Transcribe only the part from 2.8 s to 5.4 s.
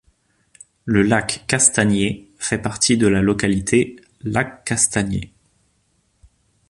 de la localité Lac-Castagnier.